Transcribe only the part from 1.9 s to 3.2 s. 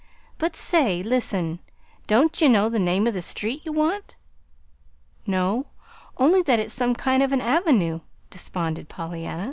Don't ye know the name of